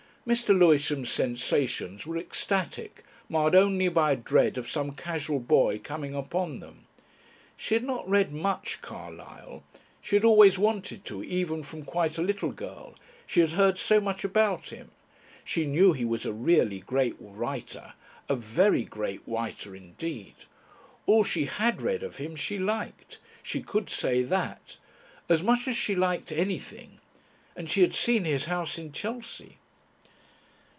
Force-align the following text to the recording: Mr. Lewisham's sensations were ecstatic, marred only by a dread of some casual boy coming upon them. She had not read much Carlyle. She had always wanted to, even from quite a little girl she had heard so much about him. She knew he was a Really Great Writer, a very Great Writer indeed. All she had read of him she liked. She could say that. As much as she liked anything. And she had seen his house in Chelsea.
Mr. 0.23 0.55
Lewisham's 0.55 1.09
sensations 1.11 2.05
were 2.05 2.15
ecstatic, 2.15 3.03
marred 3.27 3.55
only 3.55 3.89
by 3.89 4.11
a 4.11 4.15
dread 4.15 4.55
of 4.55 4.69
some 4.69 4.91
casual 4.93 5.39
boy 5.39 5.79
coming 5.79 6.13
upon 6.13 6.59
them. 6.59 6.85
She 7.57 7.73
had 7.73 7.83
not 7.83 8.07
read 8.07 8.31
much 8.31 8.83
Carlyle. 8.83 9.63
She 9.99 10.15
had 10.15 10.23
always 10.23 10.59
wanted 10.59 11.03
to, 11.05 11.23
even 11.23 11.63
from 11.63 11.83
quite 11.83 12.19
a 12.19 12.21
little 12.21 12.51
girl 12.51 12.93
she 13.25 13.39
had 13.39 13.49
heard 13.49 13.79
so 13.79 13.99
much 13.99 14.23
about 14.23 14.69
him. 14.69 14.91
She 15.43 15.65
knew 15.65 15.91
he 15.93 16.05
was 16.05 16.23
a 16.23 16.31
Really 16.33 16.81
Great 16.81 17.15
Writer, 17.19 17.93
a 18.29 18.35
very 18.35 18.83
Great 18.83 19.21
Writer 19.25 19.75
indeed. 19.75 20.35
All 21.07 21.23
she 21.23 21.45
had 21.45 21.81
read 21.81 22.03
of 22.03 22.17
him 22.17 22.35
she 22.35 22.59
liked. 22.59 23.17
She 23.41 23.59
could 23.63 23.89
say 23.89 24.21
that. 24.21 24.77
As 25.27 25.41
much 25.41 25.67
as 25.67 25.75
she 25.75 25.95
liked 25.95 26.31
anything. 26.31 26.99
And 27.55 27.67
she 27.71 27.81
had 27.81 27.95
seen 27.95 28.23
his 28.25 28.45
house 28.45 28.77
in 28.77 28.91
Chelsea. 28.91 29.57